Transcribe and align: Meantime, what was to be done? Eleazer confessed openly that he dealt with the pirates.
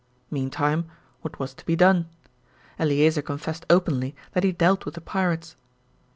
Meantime, 0.31 0.89
what 1.21 1.37
was 1.37 1.53
to 1.53 1.63
be 1.63 1.75
done? 1.75 2.09
Eleazer 2.79 3.21
confessed 3.21 3.67
openly 3.69 4.15
that 4.31 4.43
he 4.43 4.51
dealt 4.51 4.83
with 4.83 4.95
the 4.95 5.01
pirates. 5.01 5.55